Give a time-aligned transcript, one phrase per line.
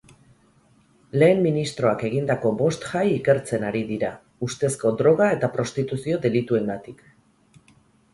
[1.23, 4.09] Lehen ministroak egindako bost jai ikertzen ari dira
[4.47, 7.05] ustezko droga eta prostituzio delituengatik.